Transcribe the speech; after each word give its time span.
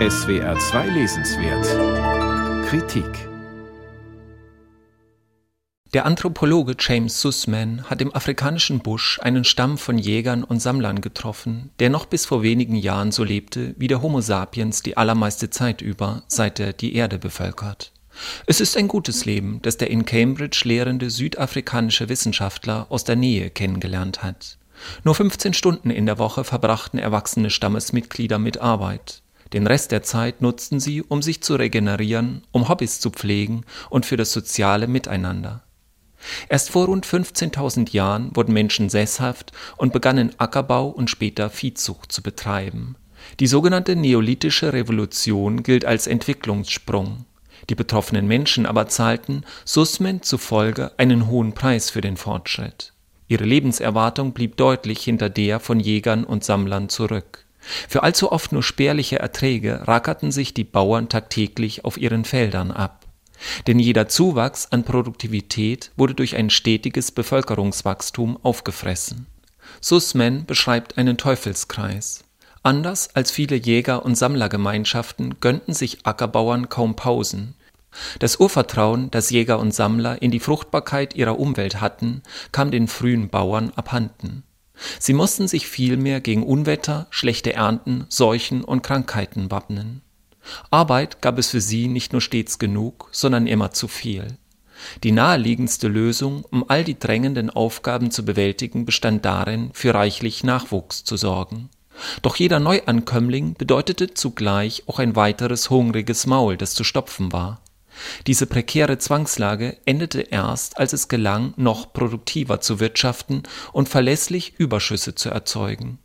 SWR 0.00 0.58
2 0.58 0.88
Lesenswert 0.88 2.66
Kritik 2.66 3.28
Der 5.94 6.04
Anthropologe 6.04 6.74
James 6.80 7.20
Sussman 7.20 7.84
hat 7.88 8.02
im 8.02 8.12
afrikanischen 8.12 8.80
Busch 8.80 9.20
einen 9.22 9.44
Stamm 9.44 9.78
von 9.78 9.96
Jägern 9.96 10.42
und 10.42 10.58
Sammlern 10.58 11.00
getroffen, 11.00 11.70
der 11.78 11.90
noch 11.90 12.06
bis 12.06 12.26
vor 12.26 12.42
wenigen 12.42 12.74
Jahren 12.74 13.12
so 13.12 13.22
lebte 13.22 13.76
wie 13.78 13.86
der 13.86 14.02
Homo 14.02 14.20
sapiens 14.20 14.82
die 14.82 14.96
allermeiste 14.96 15.50
Zeit 15.50 15.80
über, 15.80 16.24
seit 16.26 16.58
er 16.58 16.72
die 16.72 16.96
Erde 16.96 17.20
bevölkert. 17.20 17.92
Es 18.46 18.60
ist 18.60 18.76
ein 18.76 18.88
gutes 18.88 19.26
Leben, 19.26 19.60
das 19.62 19.76
der 19.76 19.90
in 19.90 20.04
Cambridge 20.04 20.62
lehrende 20.64 21.08
südafrikanische 21.08 22.08
Wissenschaftler 22.08 22.86
aus 22.88 23.04
der 23.04 23.14
Nähe 23.14 23.48
kennengelernt 23.48 24.24
hat. 24.24 24.58
Nur 25.04 25.14
15 25.14 25.54
Stunden 25.54 25.90
in 25.90 26.06
der 26.06 26.18
Woche 26.18 26.42
verbrachten 26.42 26.98
erwachsene 26.98 27.50
Stammesmitglieder 27.50 28.40
mit 28.40 28.58
Arbeit. 28.58 29.22
Den 29.54 29.68
Rest 29.68 29.92
der 29.92 30.02
Zeit 30.02 30.42
nutzten 30.42 30.80
sie, 30.80 31.00
um 31.00 31.22
sich 31.22 31.40
zu 31.40 31.54
regenerieren, 31.54 32.42
um 32.50 32.68
Hobbys 32.68 32.98
zu 32.98 33.10
pflegen 33.10 33.64
und 33.88 34.04
für 34.04 34.16
das 34.16 34.32
soziale 34.32 34.88
Miteinander. 34.88 35.62
Erst 36.48 36.70
vor 36.70 36.86
rund 36.86 37.06
15.000 37.06 37.92
Jahren 37.92 38.34
wurden 38.34 38.52
Menschen 38.52 38.88
sesshaft 38.88 39.52
und 39.76 39.92
begannen 39.92 40.32
Ackerbau 40.38 40.88
und 40.88 41.08
später 41.08 41.50
Viehzucht 41.50 42.10
zu 42.10 42.20
betreiben. 42.20 42.96
Die 43.38 43.46
sogenannte 43.46 43.94
Neolithische 43.94 44.72
Revolution 44.72 45.62
gilt 45.62 45.84
als 45.84 46.08
Entwicklungssprung. 46.08 47.24
Die 47.70 47.76
betroffenen 47.76 48.26
Menschen 48.26 48.66
aber 48.66 48.88
zahlten 48.88 49.44
Sussman 49.64 50.22
zufolge 50.22 50.90
einen 50.98 51.28
hohen 51.28 51.52
Preis 51.52 51.90
für 51.90 52.00
den 52.00 52.16
Fortschritt. 52.16 52.92
Ihre 53.28 53.44
Lebenserwartung 53.44 54.32
blieb 54.32 54.56
deutlich 54.56 55.04
hinter 55.04 55.30
der 55.30 55.60
von 55.60 55.78
Jägern 55.78 56.24
und 56.24 56.42
Sammlern 56.42 56.88
zurück. 56.88 57.43
Für 57.88 58.02
allzu 58.02 58.30
oft 58.32 58.52
nur 58.52 58.62
spärliche 58.62 59.18
Erträge 59.18 59.86
rackerten 59.86 60.32
sich 60.32 60.54
die 60.54 60.64
Bauern 60.64 61.08
tagtäglich 61.08 61.84
auf 61.84 61.96
ihren 61.96 62.24
Feldern 62.24 62.70
ab. 62.70 63.06
Denn 63.66 63.78
jeder 63.78 64.08
Zuwachs 64.08 64.66
an 64.70 64.84
Produktivität 64.84 65.90
wurde 65.96 66.14
durch 66.14 66.36
ein 66.36 66.50
stetiges 66.50 67.10
Bevölkerungswachstum 67.12 68.38
aufgefressen. 68.42 69.26
Sussman 69.80 70.46
beschreibt 70.46 70.98
einen 70.98 71.16
Teufelskreis. 71.16 72.24
Anders 72.62 73.14
als 73.14 73.30
viele 73.30 73.56
Jäger- 73.56 74.04
und 74.04 74.14
Sammlergemeinschaften 74.14 75.40
gönnten 75.40 75.74
sich 75.74 76.06
Ackerbauern 76.06 76.68
kaum 76.68 76.96
Pausen. 76.96 77.54
Das 78.18 78.36
Urvertrauen, 78.40 79.10
das 79.10 79.30
Jäger 79.30 79.58
und 79.58 79.72
Sammler 79.72 80.20
in 80.22 80.30
die 80.30 80.40
Fruchtbarkeit 80.40 81.14
ihrer 81.14 81.38
Umwelt 81.38 81.80
hatten, 81.80 82.22
kam 82.52 82.70
den 82.70 82.88
frühen 82.88 83.28
Bauern 83.28 83.70
abhanden. 83.76 84.44
Sie 84.98 85.12
mussten 85.12 85.48
sich 85.48 85.66
vielmehr 85.66 86.20
gegen 86.20 86.42
Unwetter, 86.42 87.06
schlechte 87.10 87.52
Ernten, 87.52 88.06
Seuchen 88.08 88.64
und 88.64 88.82
Krankheiten 88.82 89.50
wappnen. 89.50 90.02
Arbeit 90.70 91.22
gab 91.22 91.38
es 91.38 91.48
für 91.48 91.60
sie 91.60 91.88
nicht 91.88 92.12
nur 92.12 92.20
stets 92.20 92.58
genug, 92.58 93.08
sondern 93.12 93.46
immer 93.46 93.72
zu 93.72 93.88
viel. 93.88 94.36
Die 95.02 95.12
naheliegendste 95.12 95.88
Lösung, 95.88 96.44
um 96.50 96.68
all 96.68 96.84
die 96.84 96.98
drängenden 96.98 97.48
Aufgaben 97.50 98.10
zu 98.10 98.24
bewältigen, 98.24 98.84
bestand 98.84 99.24
darin, 99.24 99.70
für 99.72 99.94
reichlich 99.94 100.44
Nachwuchs 100.44 101.04
zu 101.04 101.16
sorgen. 101.16 101.70
Doch 102.22 102.36
jeder 102.36 102.58
Neuankömmling 102.58 103.54
bedeutete 103.54 104.14
zugleich 104.14 104.82
auch 104.86 104.98
ein 104.98 105.16
weiteres 105.16 105.70
hungriges 105.70 106.26
Maul, 106.26 106.56
das 106.56 106.74
zu 106.74 106.84
stopfen 106.84 107.32
war. 107.32 107.60
Diese 108.26 108.46
prekäre 108.46 108.98
Zwangslage 108.98 109.76
endete 109.84 110.20
erst, 110.20 110.78
als 110.78 110.92
es 110.92 111.08
gelang, 111.08 111.54
noch 111.56 111.92
produktiver 111.92 112.60
zu 112.60 112.80
wirtschaften 112.80 113.42
und 113.72 113.88
verlässlich 113.88 114.54
Überschüsse 114.58 115.14
zu 115.14 115.30
erzeugen. 115.30 115.98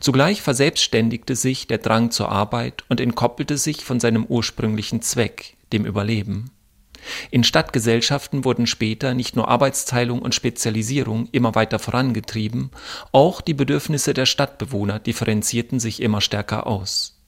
Zugleich 0.00 0.40
verselbstständigte 0.42 1.36
sich 1.36 1.66
der 1.66 1.78
Drang 1.78 2.10
zur 2.10 2.30
Arbeit 2.30 2.84
und 2.88 3.00
entkoppelte 3.00 3.58
sich 3.58 3.84
von 3.84 4.00
seinem 4.00 4.24
ursprünglichen 4.24 5.02
Zweck, 5.02 5.56
dem 5.72 5.84
Überleben. 5.84 6.50
In 7.30 7.44
Stadtgesellschaften 7.44 8.44
wurden 8.44 8.66
später 8.66 9.14
nicht 9.14 9.36
nur 9.36 9.48
Arbeitsteilung 9.48 10.20
und 10.20 10.34
Spezialisierung 10.34 11.28
immer 11.30 11.54
weiter 11.54 11.78
vorangetrieben, 11.78 12.70
auch 13.12 13.40
die 13.40 13.54
Bedürfnisse 13.54 14.14
der 14.14 14.26
Stadtbewohner 14.26 14.98
differenzierten 14.98 15.78
sich 15.78 16.02
immer 16.02 16.20
stärker 16.20 16.66
aus. 16.66 17.20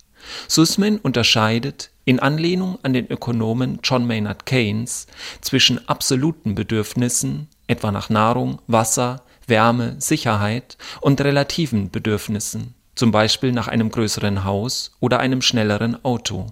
Sussman 0.48 0.98
unterscheidet, 0.98 1.90
in 2.08 2.20
Anlehnung 2.20 2.78
an 2.82 2.94
den 2.94 3.06
Ökonomen 3.10 3.80
John 3.84 4.06
Maynard 4.06 4.46
Keynes, 4.46 5.08
zwischen 5.42 5.86
absoluten 5.90 6.54
Bedürfnissen, 6.54 7.48
etwa 7.66 7.92
nach 7.92 8.08
Nahrung, 8.08 8.62
Wasser, 8.66 9.20
Wärme, 9.46 9.96
Sicherheit 9.98 10.78
und 11.02 11.20
relativen 11.20 11.90
Bedürfnissen, 11.90 12.72
zum 12.94 13.10
Beispiel 13.10 13.52
nach 13.52 13.68
einem 13.68 13.90
größeren 13.90 14.44
Haus 14.44 14.96
oder 15.00 15.20
einem 15.20 15.42
schnelleren 15.42 16.02
Auto. 16.02 16.46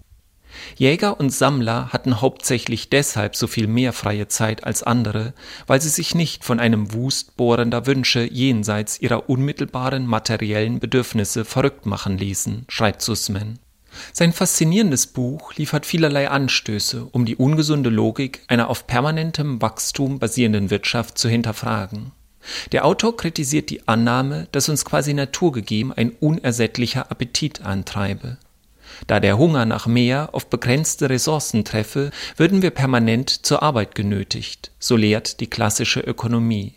Jäger 0.77 1.19
und 1.19 1.31
Sammler 1.31 1.91
hatten 1.91 2.21
hauptsächlich 2.21 2.91
deshalb 2.91 3.35
so 3.35 3.47
viel 3.47 3.67
mehr 3.67 3.95
freie 3.95 4.29
Zeit 4.29 4.63
als 4.63 4.83
andere, 4.83 5.33
weil 5.67 5.81
sie 5.81 5.89
sich 5.89 6.15
nicht 6.15 6.45
von 6.45 6.61
einem 6.61 6.93
Wust 6.93 7.39
bohrender 7.39 7.87
Wünsche 7.87 8.31
jenseits 8.31 9.01
ihrer 9.01 9.31
unmittelbaren 9.31 10.07
materiellen 10.07 10.81
Bedürfnisse 10.81 11.47
verrückt 11.47 11.87
machen 11.87 12.19
ließen, 12.19 12.67
schreibt 12.69 13.01
Sussman. 13.01 13.59
Sein 14.13 14.33
faszinierendes 14.33 15.07
Buch 15.07 15.55
liefert 15.55 15.87
vielerlei 15.87 16.29
Anstöße, 16.31 17.07
um 17.13 17.25
die 17.25 17.37
ungesunde 17.37 17.91
Logik 17.91 18.43
einer 18.49 18.69
auf 18.69 18.87
permanentem 18.87 19.63
Wachstum 19.63 20.19
basierenden 20.19 20.71
Wirtschaft 20.71 21.19
zu 21.19 21.29
hinterfragen. 21.29 22.13
Der 22.73 22.85
Autor 22.85 23.17
kritisiert 23.17 23.71
die 23.71 23.87
Annahme, 23.89 24.49
dass 24.53 24.69
uns 24.69 24.85
quasi 24.85 25.15
naturgegeben 25.15 25.93
ein 25.93 26.11
unersättlicher 26.11 27.11
Appetit 27.11 27.63
antreibe. 27.63 28.39
Da 29.07 29.21
der 29.21 29.37
Hunger 29.37 29.65
nach 29.67 29.87
mehr 29.87 30.31
auf 30.33 30.49
begrenzte 30.49 31.11
Ressourcen 31.11 31.65
treffe, 31.65 32.11
würden 32.37 32.63
wir 32.63 32.71
permanent 32.71 33.31
zur 33.31 33.63
Arbeit 33.63 33.95
genötigt, 33.95 34.71
so 34.79 34.97
lehrt 34.97 35.41
die 35.41 35.49
klassische 35.49 36.01
Ökonomie. 36.01 36.75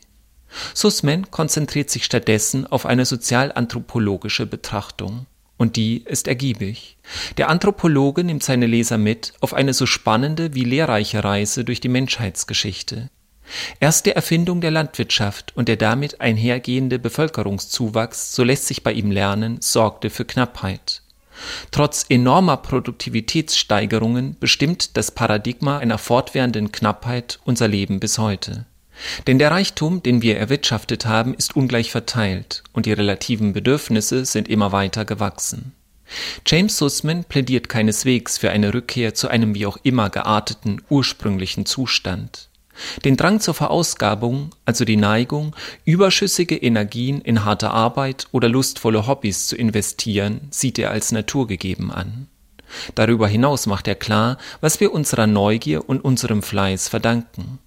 Sussman 0.73 1.29
konzentriert 1.29 1.89
sich 1.89 2.05
stattdessen 2.05 2.65
auf 2.65 2.85
eine 2.85 3.05
sozialanthropologische 3.05 4.47
Betrachtung. 4.47 5.27
Und 5.59 5.75
die 5.75 6.03
ist 6.05 6.29
ergiebig. 6.29 6.97
Der 7.35 7.49
Anthropologe 7.49 8.23
nimmt 8.23 8.43
seine 8.43 8.65
Leser 8.65 8.97
mit 8.97 9.33
auf 9.41 9.53
eine 9.53 9.73
so 9.73 9.85
spannende 9.85 10.55
wie 10.55 10.63
lehrreiche 10.63 11.21
Reise 11.21 11.65
durch 11.65 11.81
die 11.81 11.89
Menschheitsgeschichte. 11.89 13.09
Erst 13.81 14.05
der 14.05 14.15
Erfindung 14.15 14.61
der 14.61 14.71
Landwirtschaft 14.71 15.51
und 15.57 15.67
der 15.67 15.75
damit 15.75 16.21
einhergehende 16.21 16.97
Bevölkerungszuwachs, 16.97 18.33
so 18.33 18.45
lässt 18.45 18.67
sich 18.67 18.83
bei 18.83 18.93
ihm 18.93 19.11
lernen, 19.11 19.57
sorgte 19.59 20.09
für 20.09 20.23
Knappheit. 20.23 21.01
Trotz 21.71 22.05
enormer 22.07 22.55
Produktivitätssteigerungen 22.55 24.37
bestimmt 24.39 24.95
das 24.95 25.11
Paradigma 25.11 25.79
einer 25.79 25.97
fortwährenden 25.97 26.71
Knappheit 26.71 27.39
unser 27.43 27.67
Leben 27.67 27.99
bis 27.99 28.17
heute. 28.17 28.65
Denn 29.27 29.39
der 29.39 29.51
Reichtum, 29.51 30.03
den 30.03 30.21
wir 30.21 30.37
erwirtschaftet 30.37 31.05
haben, 31.05 31.33
ist 31.33 31.55
ungleich 31.55 31.91
verteilt 31.91 32.63
und 32.73 32.85
die 32.85 32.93
relativen 32.93 33.53
Bedürfnisse 33.53 34.25
sind 34.25 34.47
immer 34.47 34.71
weiter 34.71 35.05
gewachsen. 35.05 35.73
James 36.45 36.77
Sussman 36.77 37.23
plädiert 37.23 37.69
keineswegs 37.69 38.37
für 38.37 38.49
eine 38.49 38.73
Rückkehr 38.73 39.13
zu 39.13 39.27
einem 39.27 39.53
wie 39.53 39.65
auch 39.65 39.77
immer 39.83 40.09
gearteten 40.09 40.81
ursprünglichen 40.89 41.65
Zustand. 41.65 42.49
Den 43.03 43.17
Drang 43.17 43.39
zur 43.39 43.53
Verausgabung, 43.53 44.51
also 44.65 44.85
die 44.85 44.95
Neigung, 44.95 45.55
überschüssige 45.85 46.55
Energien 46.55 47.21
in 47.21 47.43
harte 47.43 47.71
Arbeit 47.71 48.27
oder 48.31 48.47
lustvolle 48.47 49.05
Hobbys 49.05 49.47
zu 49.47 49.55
investieren, 49.57 50.47
sieht 50.49 50.79
er 50.79 50.91
als 50.91 51.11
naturgegeben 51.11 51.91
an. 51.91 52.27
Darüber 52.95 53.27
hinaus 53.27 53.65
macht 53.65 53.87
er 53.87 53.95
klar, 53.95 54.37
was 54.61 54.79
wir 54.79 54.93
unserer 54.93 55.27
Neugier 55.27 55.89
und 55.89 56.03
unserem 56.03 56.41
Fleiß 56.41 56.87
verdanken. 56.87 57.59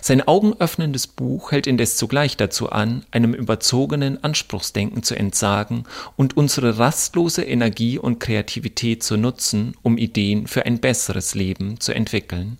Sein 0.00 0.26
augenöffnendes 0.26 1.06
Buch 1.06 1.52
hält 1.52 1.66
indes 1.66 1.96
zugleich 1.96 2.36
dazu 2.36 2.70
an, 2.70 3.04
einem 3.10 3.34
überzogenen 3.34 4.22
Anspruchsdenken 4.22 5.02
zu 5.02 5.14
entsagen 5.14 5.84
und 6.16 6.36
unsere 6.36 6.78
rastlose 6.78 7.42
Energie 7.42 7.98
und 7.98 8.20
Kreativität 8.20 9.02
zu 9.02 9.16
nutzen, 9.16 9.76
um 9.82 9.98
Ideen 9.98 10.46
für 10.46 10.66
ein 10.66 10.80
besseres 10.80 11.34
Leben 11.34 11.80
zu 11.80 11.92
entwickeln. 11.92 12.58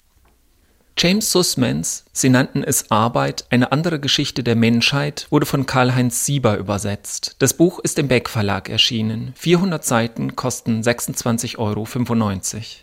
James 0.96 1.32
Sussmans, 1.32 2.04
sie 2.12 2.28
nannten 2.28 2.62
es 2.62 2.92
Arbeit, 2.92 3.46
eine 3.50 3.72
andere 3.72 3.98
Geschichte 3.98 4.44
der 4.44 4.54
Menschheit, 4.54 5.26
wurde 5.30 5.44
von 5.44 5.66
Karl-Heinz 5.66 6.24
Sieber 6.24 6.56
übersetzt. 6.56 7.34
Das 7.40 7.54
Buch 7.54 7.80
ist 7.80 7.98
im 7.98 8.06
Beck 8.06 8.28
Verlag 8.28 8.68
erschienen. 8.68 9.32
400 9.36 9.84
Seiten 9.84 10.36
kosten 10.36 10.82
26,95 10.82 11.58
Euro. 11.58 11.84